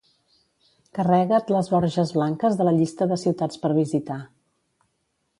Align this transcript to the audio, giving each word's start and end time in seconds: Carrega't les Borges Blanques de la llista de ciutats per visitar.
Carrega't 0.99 1.51
les 1.55 1.67
Borges 1.73 2.13
Blanques 2.15 2.57
de 2.61 2.67
la 2.67 2.73
llista 2.77 3.07
de 3.11 3.19
ciutats 3.25 3.61
per 3.65 3.71
visitar. 3.81 4.17